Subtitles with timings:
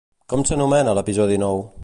[0.33, 1.63] Com s'anomena l'episodi nou?